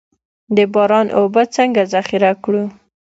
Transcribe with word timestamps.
د 0.55 0.57
باران 0.73 1.07
اوبه 1.19 1.43
څنګه 1.55 1.81
ذخیره 1.93 2.31
کړو؟ 2.43 2.63